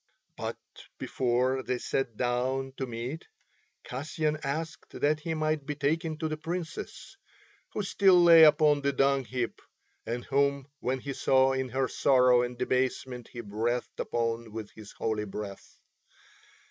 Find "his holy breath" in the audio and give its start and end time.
14.71-15.77